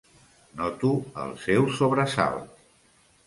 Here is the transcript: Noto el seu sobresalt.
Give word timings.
Noto 0.61 0.89
el 1.25 1.35
seu 1.45 1.69
sobresalt. 1.81 2.59